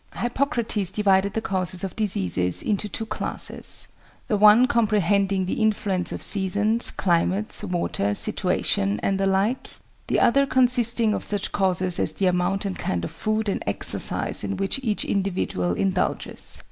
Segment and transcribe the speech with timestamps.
[0.15, 3.87] Hippocrates divided the causes of diseases into two classes:
[4.29, 9.69] the one comprehending the influence of seasons, climates, water, situation, and the like;
[10.07, 14.43] the other consisting of such causes as the amount and kind of food and exercise
[14.43, 16.59] in which each individual indulges.